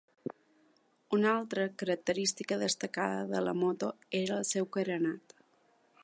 [1.17, 3.93] Una altra característica destacada de la moto
[4.23, 5.37] era el seu carenat.